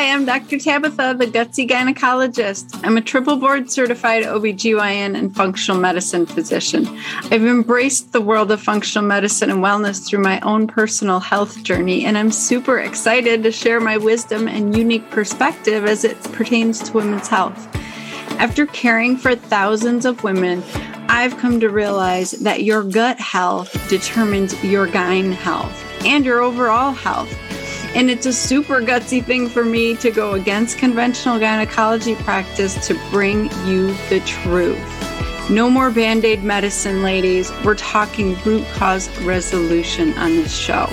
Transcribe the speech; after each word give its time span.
Hi, 0.00 0.12
I'm 0.14 0.24
Dr. 0.24 0.56
Tabatha, 0.56 1.18
the 1.18 1.26
gutsy 1.26 1.68
gynecologist. 1.68 2.80
I'm 2.82 2.96
a 2.96 3.02
triple 3.02 3.36
board 3.36 3.70
certified 3.70 4.22
OBGYN 4.24 5.14
and 5.14 5.36
functional 5.36 5.78
medicine 5.78 6.24
physician. 6.24 6.88
I've 7.24 7.44
embraced 7.44 8.14
the 8.14 8.22
world 8.22 8.50
of 8.50 8.62
functional 8.62 9.06
medicine 9.06 9.50
and 9.50 9.62
wellness 9.62 10.08
through 10.08 10.22
my 10.22 10.40
own 10.40 10.66
personal 10.66 11.20
health 11.20 11.62
journey, 11.64 12.06
and 12.06 12.16
I'm 12.16 12.32
super 12.32 12.78
excited 12.78 13.42
to 13.42 13.52
share 13.52 13.78
my 13.78 13.98
wisdom 13.98 14.48
and 14.48 14.74
unique 14.74 15.10
perspective 15.10 15.84
as 15.84 16.02
it 16.02 16.18
pertains 16.32 16.80
to 16.84 16.94
women's 16.94 17.28
health. 17.28 17.68
After 18.40 18.64
caring 18.64 19.18
for 19.18 19.34
thousands 19.34 20.06
of 20.06 20.24
women, 20.24 20.62
I've 21.10 21.36
come 21.36 21.60
to 21.60 21.68
realize 21.68 22.30
that 22.30 22.62
your 22.62 22.84
gut 22.84 23.20
health 23.20 23.70
determines 23.90 24.64
your 24.64 24.86
gyne 24.86 25.34
health 25.34 25.84
and 26.06 26.24
your 26.24 26.40
overall 26.40 26.92
health. 26.92 27.30
And 27.94 28.08
it's 28.10 28.26
a 28.26 28.32
super 28.32 28.80
gutsy 28.80 29.24
thing 29.24 29.48
for 29.48 29.64
me 29.64 29.96
to 29.96 30.10
go 30.10 30.34
against 30.34 30.78
conventional 30.78 31.38
gynecology 31.38 32.14
practice 32.14 32.86
to 32.86 32.94
bring 33.10 33.44
you 33.66 33.88
the 34.08 34.22
truth. 34.26 34.78
No 35.50 35.68
more 35.68 35.90
band 35.90 36.24
aid 36.24 36.44
medicine, 36.44 37.02
ladies. 37.02 37.50
We're 37.64 37.74
talking 37.74 38.36
root 38.42 38.64
cause 38.68 39.10
resolution 39.22 40.16
on 40.16 40.36
this 40.36 40.56
show. 40.56 40.86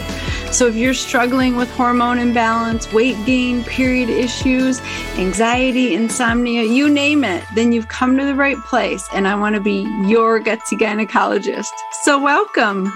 So, 0.51 0.65
if 0.65 0.75
you're 0.75 0.95
struggling 0.95 1.55
with 1.55 1.69
hormone 1.69 2.17
imbalance, 2.17 2.91
weight 2.91 3.23
gain, 3.27 3.63
period 3.65 4.09
issues, 4.09 4.81
anxiety, 5.17 5.93
insomnia, 5.93 6.63
you 6.63 6.89
name 6.89 7.23
it, 7.23 7.43
then 7.53 7.71
you've 7.71 7.89
come 7.89 8.17
to 8.17 8.25
the 8.25 8.33
right 8.33 8.57
place. 8.57 9.07
And 9.13 9.27
I 9.27 9.35
want 9.35 9.53
to 9.53 9.61
be 9.61 9.81
your 10.07 10.39
gutsy 10.39 10.79
gynecologist. 10.79 11.73
So, 12.01 12.19
welcome. 12.19 12.91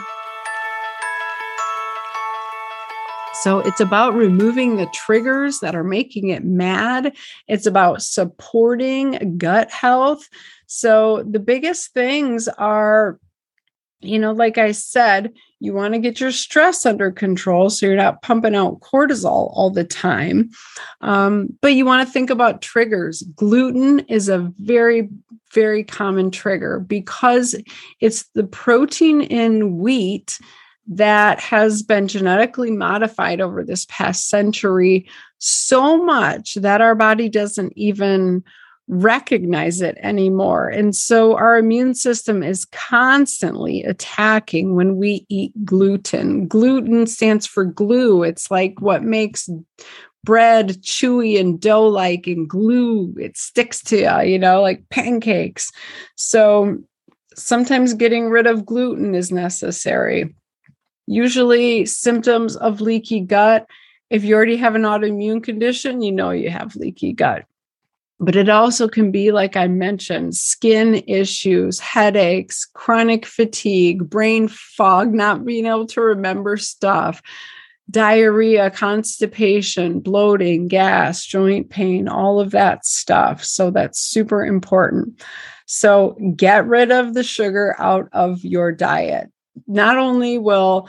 So 3.33 3.59
it's 3.59 3.79
about 3.79 4.13
removing 4.13 4.75
the 4.75 4.87
triggers 4.93 5.59
that 5.59 5.75
are 5.75 5.83
making 5.83 6.29
it 6.29 6.43
mad. 6.43 7.15
It's 7.47 7.65
about 7.65 8.01
supporting 8.01 9.37
gut 9.37 9.71
health. 9.71 10.27
So 10.67 11.23
the 11.23 11.39
biggest 11.39 11.93
things 11.93 12.47
are, 12.47 13.19
you 14.01 14.19
know, 14.19 14.31
like 14.31 14.57
I 14.57 14.73
said, 14.73 15.31
you 15.59 15.73
want 15.73 15.93
to 15.93 15.99
get 15.99 16.19
your 16.19 16.31
stress 16.31 16.85
under 16.85 17.11
control 17.11 17.69
so 17.69 17.85
you're 17.85 17.95
not 17.95 18.21
pumping 18.21 18.55
out 18.55 18.81
cortisol 18.81 19.51
all 19.53 19.69
the 19.69 19.83
time. 19.83 20.49
Um, 21.01 21.49
but 21.61 21.73
you 21.73 21.85
want 21.85 22.05
to 22.05 22.11
think 22.11 22.29
about 22.29 22.61
triggers. 22.61 23.23
Gluten 23.35 23.99
is 24.01 24.27
a 24.27 24.51
very, 24.57 25.09
very 25.53 25.83
common 25.83 26.31
trigger 26.31 26.79
because 26.79 27.55
it's 27.99 28.23
the 28.33 28.43
protein 28.43 29.21
in 29.21 29.77
wheat 29.77 30.39
that 30.91 31.39
has 31.39 31.81
been 31.81 32.07
genetically 32.07 32.69
modified 32.69 33.39
over 33.39 33.63
this 33.63 33.85
past 33.89 34.27
century 34.27 35.07
so 35.39 36.03
much 36.03 36.55
that 36.55 36.81
our 36.81 36.95
body 36.95 37.29
doesn't 37.29 37.71
even 37.77 38.43
recognize 38.89 39.79
it 39.81 39.97
anymore. 40.01 40.67
And 40.67 40.93
so 40.93 41.37
our 41.37 41.57
immune 41.57 41.95
system 41.95 42.43
is 42.43 42.65
constantly 42.65 43.83
attacking 43.83 44.75
when 44.75 44.97
we 44.97 45.25
eat 45.29 45.53
gluten. 45.63 46.45
Gluten 46.45 47.07
stands 47.07 47.47
for 47.47 47.63
glue, 47.63 48.23
it's 48.23 48.51
like 48.51 48.81
what 48.81 49.01
makes 49.01 49.49
bread 50.25 50.81
chewy 50.81 51.39
and 51.39 51.59
dough 51.59 51.87
like 51.87 52.27
and 52.27 52.47
glue 52.47 53.11
it 53.19 53.35
sticks 53.35 53.81
to 53.81 53.97
you 53.97 54.31
you 54.33 54.37
know 54.37 54.61
like 54.61 54.87
pancakes 54.89 55.71
so 56.15 56.77
sometimes 57.35 57.95
getting 57.95 58.29
rid 58.29 58.45
of 58.45 58.63
gluten 58.63 59.15
is 59.15 59.31
necessary 59.31 60.35
Usually, 61.11 61.85
symptoms 61.85 62.55
of 62.55 62.79
leaky 62.79 63.19
gut. 63.19 63.67
If 64.09 64.23
you 64.23 64.33
already 64.33 64.55
have 64.55 64.75
an 64.75 64.83
autoimmune 64.83 65.43
condition, 65.43 66.01
you 66.01 66.09
know 66.09 66.31
you 66.31 66.49
have 66.49 66.77
leaky 66.77 67.11
gut. 67.11 67.43
But 68.21 68.37
it 68.37 68.47
also 68.47 68.87
can 68.87 69.11
be, 69.11 69.33
like 69.33 69.57
I 69.57 69.67
mentioned, 69.67 70.37
skin 70.37 71.03
issues, 71.07 71.81
headaches, 71.81 72.63
chronic 72.63 73.25
fatigue, 73.25 74.09
brain 74.09 74.47
fog, 74.47 75.13
not 75.13 75.43
being 75.43 75.65
able 75.65 75.85
to 75.87 75.99
remember 75.99 76.55
stuff, 76.55 77.21
diarrhea, 77.89 78.71
constipation, 78.71 79.99
bloating, 79.99 80.69
gas, 80.69 81.25
joint 81.25 81.69
pain, 81.69 82.07
all 82.07 82.39
of 82.39 82.51
that 82.51 82.85
stuff. 82.85 83.43
So 83.43 83.69
that's 83.69 83.99
super 83.99 84.45
important. 84.45 85.21
So 85.65 86.17
get 86.37 86.65
rid 86.67 86.89
of 86.89 87.15
the 87.15 87.23
sugar 87.23 87.75
out 87.79 88.07
of 88.13 88.45
your 88.45 88.71
diet 88.71 89.29
not 89.67 89.97
only 89.97 90.37
will 90.37 90.87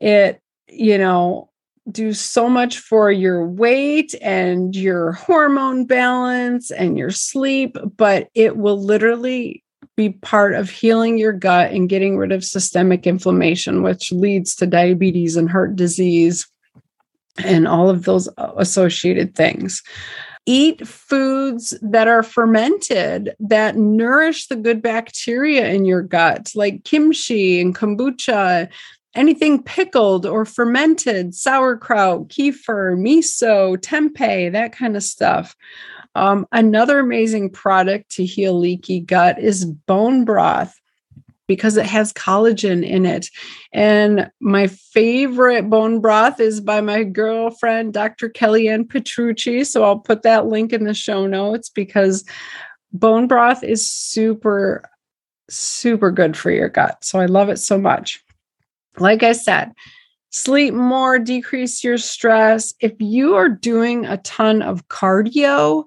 it, 0.00 0.40
you 0.68 0.98
know, 0.98 1.50
do 1.90 2.12
so 2.12 2.48
much 2.48 2.78
for 2.78 3.10
your 3.12 3.46
weight 3.46 4.14
and 4.22 4.74
your 4.74 5.12
hormone 5.12 5.84
balance 5.84 6.70
and 6.70 6.96
your 6.96 7.10
sleep, 7.10 7.76
but 7.96 8.28
it 8.34 8.56
will 8.56 8.82
literally 8.82 9.62
be 9.96 10.10
part 10.10 10.54
of 10.54 10.70
healing 10.70 11.18
your 11.18 11.32
gut 11.32 11.70
and 11.72 11.88
getting 11.88 12.16
rid 12.16 12.32
of 12.32 12.44
systemic 12.44 13.06
inflammation, 13.06 13.82
which 13.82 14.10
leads 14.12 14.54
to 14.56 14.66
diabetes 14.66 15.36
and 15.36 15.50
heart 15.50 15.76
disease 15.76 16.48
and 17.44 17.68
all 17.68 17.90
of 17.90 18.04
those 18.04 18.28
uh, 18.38 18.52
associated 18.56 19.34
things 19.34 19.82
eat 20.46 20.86
foods 20.86 21.74
that 21.80 22.08
are 22.08 22.22
fermented 22.22 23.34
that 23.40 23.76
nourish 23.76 24.48
the 24.48 24.56
good 24.56 24.82
bacteria 24.82 25.68
in 25.68 25.84
your 25.84 26.02
gut, 26.02 26.52
like 26.54 26.84
kimchi 26.84 27.60
and 27.60 27.74
kombucha, 27.74 28.68
anything 29.14 29.62
pickled 29.62 30.26
or 30.26 30.44
fermented, 30.44 31.34
sauerkraut, 31.34 32.28
kefir, 32.28 32.96
miso, 32.98 33.76
tempeh, 33.78 34.52
that 34.52 34.72
kind 34.72 34.96
of 34.96 35.02
stuff. 35.02 35.56
Um, 36.14 36.46
another 36.52 36.98
amazing 36.98 37.50
product 37.50 38.10
to 38.12 38.24
heal 38.24 38.58
leaky 38.58 39.00
gut 39.00 39.38
is 39.38 39.64
bone 39.64 40.24
broth 40.24 40.78
because 41.46 41.76
it 41.76 41.86
has 41.86 42.12
collagen 42.12 42.86
in 42.86 43.04
it. 43.04 43.28
And 43.72 44.30
my 44.40 44.66
favorite 44.66 45.68
bone 45.68 46.00
broth 46.00 46.40
is 46.40 46.60
by 46.60 46.80
my 46.80 47.04
girlfriend, 47.04 47.92
Dr. 47.92 48.30
Kellyann 48.30 48.88
Petrucci. 48.88 49.64
So 49.64 49.84
I'll 49.84 49.98
put 49.98 50.22
that 50.22 50.46
link 50.46 50.72
in 50.72 50.84
the 50.84 50.94
show 50.94 51.26
notes 51.26 51.68
because 51.68 52.24
bone 52.92 53.26
broth 53.26 53.62
is 53.62 53.90
super, 53.90 54.88
super 55.50 56.10
good 56.10 56.36
for 56.36 56.50
your 56.50 56.68
gut. 56.68 57.04
So 57.04 57.20
I 57.20 57.26
love 57.26 57.48
it 57.48 57.58
so 57.58 57.78
much. 57.78 58.22
Like 58.98 59.22
I 59.22 59.32
said, 59.32 59.72
sleep 60.30 60.72
more, 60.72 61.18
decrease 61.18 61.84
your 61.84 61.98
stress. 61.98 62.72
If 62.80 62.94
you 63.00 63.34
are 63.34 63.48
doing 63.48 64.06
a 64.06 64.16
ton 64.18 64.62
of 64.62 64.88
cardio, 64.88 65.84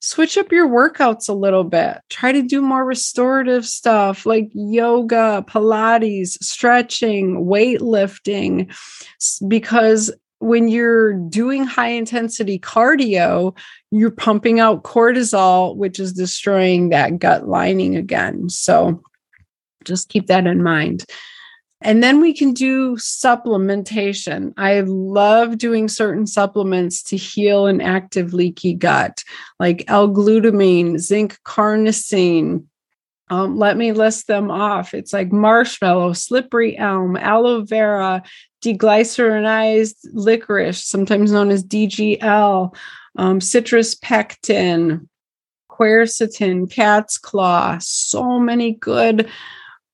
switch 0.00 0.38
up 0.38 0.52
your 0.52 0.68
workouts 0.68 1.28
a 1.28 1.32
little 1.32 1.64
bit. 1.64 1.98
Try 2.08 2.32
to 2.32 2.42
do 2.42 2.60
more 2.60 2.84
restorative 2.84 3.66
stuff 3.66 4.26
like 4.26 4.48
yoga, 4.54 5.44
Pilates, 5.48 6.42
stretching, 6.42 7.44
weightlifting, 7.44 8.72
because 9.48 10.12
when 10.40 10.68
you're 10.68 11.14
doing 11.14 11.64
high 11.64 11.88
intensity 11.88 12.58
cardio, 12.58 13.56
you're 13.90 14.10
pumping 14.10 14.60
out 14.60 14.84
cortisol, 14.84 15.76
which 15.76 15.98
is 15.98 16.12
destroying 16.12 16.90
that 16.90 17.18
gut 17.18 17.48
lining 17.48 17.96
again. 17.96 18.48
So 18.48 19.02
just 19.84 20.08
keep 20.08 20.28
that 20.28 20.46
in 20.46 20.62
mind. 20.62 21.04
And 21.80 22.02
then 22.02 22.20
we 22.20 22.34
can 22.34 22.52
do 22.52 22.96
supplementation. 22.96 24.52
I 24.56 24.80
love 24.80 25.58
doing 25.58 25.88
certain 25.88 26.26
supplements 26.26 27.02
to 27.04 27.16
heal 27.16 27.66
an 27.66 27.80
active 27.80 28.34
leaky 28.34 28.74
gut, 28.74 29.22
like 29.60 29.84
L-glutamine, 29.86 30.98
zinc 30.98 31.38
carnosine. 31.44 32.64
Um, 33.30 33.58
let 33.58 33.76
me 33.76 33.92
list 33.92 34.26
them 34.26 34.50
off. 34.50 34.92
It's 34.92 35.12
like 35.12 35.30
marshmallow, 35.30 36.14
slippery 36.14 36.76
elm, 36.76 37.16
aloe 37.16 37.62
vera, 37.62 38.22
deglycerinized 38.64 39.96
licorice, 40.12 40.84
sometimes 40.84 41.30
known 41.30 41.50
as 41.50 41.62
DGL, 41.62 42.74
um, 43.16 43.40
citrus 43.40 43.94
pectin, 43.94 45.08
quercetin, 45.70 46.68
cat's 46.68 47.18
claw. 47.18 47.78
So 47.80 48.40
many 48.40 48.72
good 48.72 49.28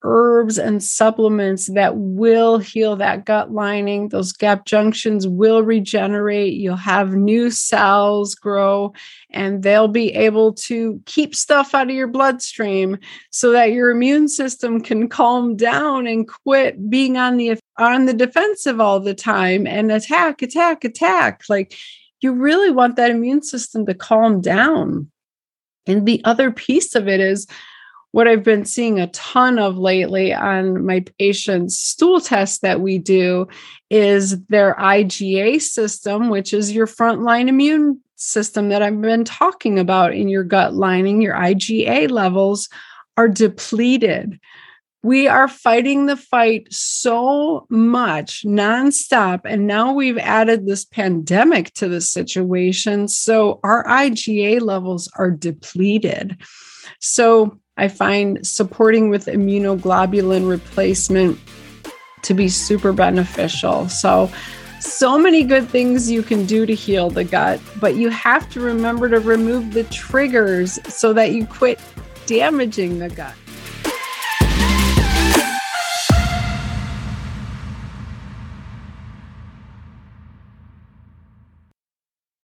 herbs 0.04 0.58
and 0.58 0.82
supplements 0.82 1.66
that 1.72 1.96
will 1.96 2.58
heal 2.58 2.94
that 2.96 3.24
gut 3.24 3.50
lining. 3.50 4.10
Those 4.10 4.32
gap 4.32 4.66
junctions 4.66 5.26
will 5.26 5.62
regenerate. 5.62 6.54
You'll 6.54 6.76
have 6.76 7.14
new 7.14 7.50
cells 7.50 8.34
grow, 8.34 8.92
and 9.30 9.62
they'll 9.62 9.88
be 9.88 10.12
able 10.12 10.52
to 10.54 11.00
keep 11.06 11.34
stuff 11.34 11.74
out 11.74 11.88
of 11.88 11.96
your 11.96 12.06
bloodstream 12.06 12.98
so 13.30 13.50
that 13.52 13.72
your 13.72 13.90
immune 13.90 14.28
system 14.28 14.80
can 14.80 15.08
calm 15.08 15.56
down 15.56 16.06
and 16.06 16.28
quit 16.28 16.88
being 16.88 17.16
on 17.16 17.38
the 17.38 17.58
on 17.78 18.06
the 18.06 18.14
defensive 18.14 18.80
all 18.80 19.00
the 19.00 19.14
time 19.14 19.66
and 19.66 19.90
attack, 19.90 20.42
attack, 20.42 20.84
attack. 20.84 21.42
Like 21.48 21.74
you 22.20 22.32
really 22.32 22.70
want 22.70 22.96
that 22.96 23.10
immune 23.10 23.42
system 23.42 23.86
to 23.86 23.94
calm 23.94 24.40
down. 24.40 25.10
And 25.86 26.06
the 26.06 26.22
other 26.24 26.50
piece 26.50 26.94
of 26.94 27.08
it 27.08 27.20
is 27.20 27.46
what 28.14 28.28
I've 28.28 28.44
been 28.44 28.64
seeing 28.64 29.00
a 29.00 29.08
ton 29.08 29.58
of 29.58 29.76
lately 29.76 30.32
on 30.32 30.86
my 30.86 31.04
patients' 31.18 31.80
stool 31.80 32.20
tests 32.20 32.60
that 32.60 32.80
we 32.80 32.96
do 32.96 33.48
is 33.90 34.40
their 34.46 34.76
IgA 34.76 35.60
system, 35.60 36.28
which 36.28 36.54
is 36.54 36.70
your 36.70 36.86
frontline 36.86 37.48
immune 37.48 38.00
system 38.14 38.68
that 38.68 38.82
I've 38.82 39.00
been 39.00 39.24
talking 39.24 39.80
about 39.80 40.14
in 40.14 40.28
your 40.28 40.44
gut 40.44 40.74
lining, 40.74 41.22
your 41.22 41.34
IgA 41.34 42.08
levels 42.08 42.68
are 43.16 43.26
depleted. 43.28 44.38
We 45.02 45.26
are 45.26 45.48
fighting 45.48 46.06
the 46.06 46.16
fight 46.16 46.68
so 46.70 47.66
much 47.68 48.44
nonstop. 48.44 49.40
And 49.44 49.66
now 49.66 49.92
we've 49.92 50.18
added 50.18 50.68
this 50.68 50.84
pandemic 50.84 51.74
to 51.74 51.88
the 51.88 52.00
situation. 52.00 53.08
So 53.08 53.58
our 53.64 53.82
IgA 53.86 54.60
levels 54.60 55.10
are 55.16 55.32
depleted. 55.32 56.40
So 57.00 57.58
I 57.76 57.88
find 57.88 58.46
supporting 58.46 59.10
with 59.10 59.26
immunoglobulin 59.26 60.48
replacement 60.48 61.38
to 62.22 62.34
be 62.34 62.48
super 62.48 62.92
beneficial. 62.92 63.88
So, 63.88 64.30
so 64.80 65.18
many 65.18 65.44
good 65.44 65.68
things 65.68 66.10
you 66.10 66.22
can 66.22 66.46
do 66.46 66.66
to 66.66 66.74
heal 66.74 67.10
the 67.10 67.24
gut, 67.24 67.60
but 67.80 67.96
you 67.96 68.10
have 68.10 68.48
to 68.50 68.60
remember 68.60 69.08
to 69.08 69.18
remove 69.18 69.72
the 69.72 69.84
triggers 69.84 70.78
so 70.92 71.12
that 71.14 71.32
you 71.32 71.46
quit 71.46 71.80
damaging 72.26 72.98
the 72.98 73.08
gut. 73.08 73.34